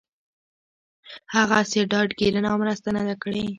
[1.35, 3.45] هغسې ډاډ ګيرنه او مرسته نه ده کړې